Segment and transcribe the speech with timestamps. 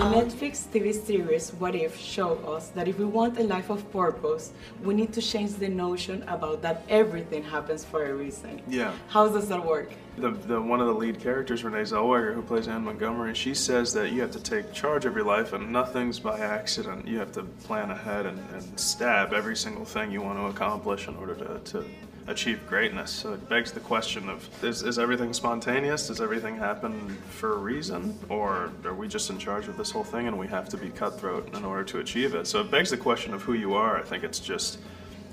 [0.00, 3.68] The um, Netflix TV series What If showed us that if we want a life
[3.68, 8.62] of purpose, we need to change the notion about that everything happens for a reason.
[8.66, 8.94] Yeah.
[9.08, 9.92] How does that work?
[10.16, 13.92] The, the one of the lead characters, Renee Zellweger, who plays Anne Montgomery, she says
[13.92, 17.06] that you have to take charge of your life and nothing's by accident.
[17.06, 21.08] You have to plan ahead and, and stab every single thing you want to accomplish
[21.08, 21.84] in order to, to
[22.26, 23.10] achieve greatness.
[23.10, 26.08] So it begs the question of is, is everything spontaneous?
[26.08, 28.18] Does everything happen for a reason?
[28.28, 30.90] Or are we just in charge of this whole thing and we have to be
[30.90, 32.46] cutthroat in order to achieve it?
[32.46, 33.98] So it begs the question of who you are.
[33.98, 34.78] I think it's just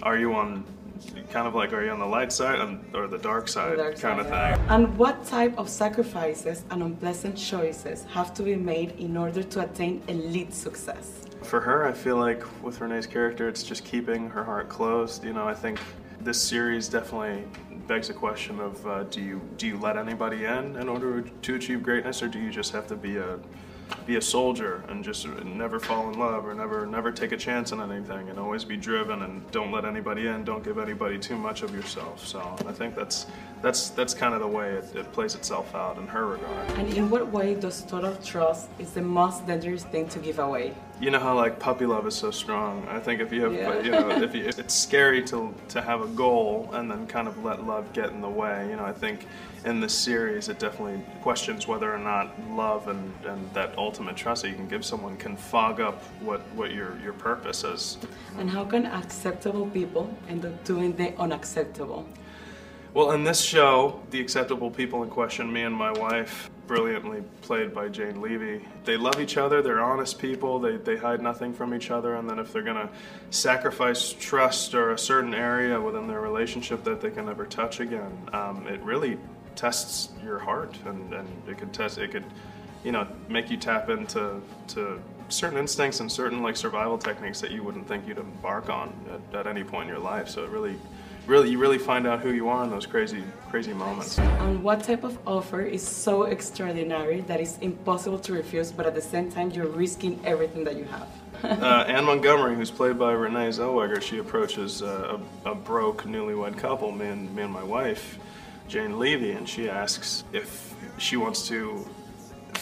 [0.03, 0.63] are you on
[1.29, 2.59] kind of like are you on the light side
[2.93, 4.55] or the dark side Dark kind side, of yeah.
[4.55, 4.65] thing?
[4.70, 9.62] And what type of sacrifices and unpleasant choices have to be made in order to
[9.62, 11.26] attain elite success?
[11.43, 15.23] For her, I feel like with Renee's character, it's just keeping her heart closed.
[15.23, 15.79] You know, I think
[16.27, 17.41] this series definitely
[17.88, 21.55] begs a question of uh, do you do you let anybody in in order to
[21.55, 23.40] achieve greatness, or do you just have to be a
[24.05, 27.71] be a soldier and just never fall in love or never never take a chance
[27.71, 31.38] on anything and always be driven and don't let anybody in don't give anybody too
[31.38, 33.27] much of yourself so i think that's
[33.62, 36.94] that's that's kind of the way it, it plays itself out in her regard And
[36.94, 40.74] in what way does total trust is the most dangerous thing to give away?
[40.99, 43.79] you know how like puppy love is so strong i think if you have Yeah.
[43.82, 47.44] you know if you, it's scary to to have a goal and then kind of
[47.44, 49.27] let love get in the way you know i think
[49.66, 54.41] in this series it definitely questions whether or not love and and that ultimate trust
[54.41, 57.97] that you can give someone can fog up what what your your purpose is
[58.37, 62.05] And how can acceptable people end up doing the unacceptable?
[62.93, 67.73] well in this show the acceptable people in question me and my wife brilliantly played
[67.73, 68.67] by Jane Levy.
[68.83, 72.29] They love each other, they're honest people, they, they hide nothing from each other, and
[72.29, 72.89] then if they're gonna
[73.29, 78.11] sacrifice trust or a certain area within their relationship that they can never touch again,
[78.33, 79.17] um, it really
[79.55, 82.25] tests your heart and, and it could test it could
[82.88, 84.97] you know make you tap into to
[85.28, 89.40] certain instincts and certain like survival techniques that you wouldn't think you'd embark on at,
[89.40, 90.29] at any point in your life.
[90.29, 90.78] So it really
[91.25, 94.17] really you really find out who you are in those crazy crazy moments.
[94.17, 98.95] And what type of offer is so extraordinary that it's impossible to refuse, but at
[98.95, 101.09] the same time you're risking everything that you have?
[101.44, 106.57] uh, Anne Montgomery, who's played by Renee Zellweger, she approaches uh, a, a broke newlywed
[106.57, 108.17] couple, me and, me and my wife,
[108.69, 111.85] Jane Levy, and she asks if she wants to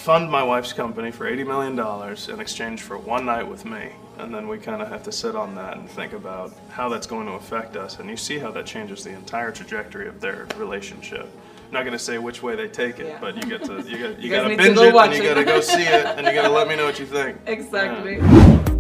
[0.05, 3.89] fund my wife's company for $80 million in exchange for one night with me.
[4.19, 7.07] And then we kind of have to sit on that and think about how that's
[7.07, 7.97] going to affect us.
[7.97, 11.27] And you see how that changes the entire trajectory of their relationship.
[11.66, 13.17] I'm not going to say which way they take it, Yeah.
[13.19, 15.23] but you get to you got You you got to binge go it and you
[15.23, 17.39] got to go see it and you got to let me know what you think.
[17.47, 18.17] Exactly.
[18.17, 18.75] Yeah.